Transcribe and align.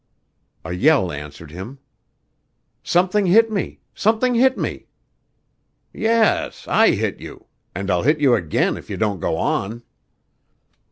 A 0.65 0.73
yell 0.73 1.11
answered 1.11 1.51
him. 1.51 1.77
"Something 2.81 3.27
hit 3.27 3.51
me! 3.51 3.81
Something 3.93 4.33
hit 4.33 4.57
me!" 4.57 4.87
"Yes, 5.93 6.67
I 6.67 6.93
hit 6.95 7.19
you; 7.19 7.45
and 7.75 7.91
I'll 7.91 8.01
hit 8.01 8.19
you 8.19 8.33
again 8.33 8.77
if 8.77 8.89
you 8.89 8.97
don't 8.97 9.19
go 9.19 9.37
on." 9.37 9.83